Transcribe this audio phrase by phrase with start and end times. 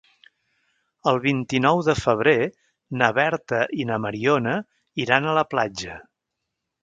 [1.11, 2.33] El vint-i-nou de febrer
[3.01, 4.57] na Berta i na Mariona
[5.05, 5.99] iran a la platja.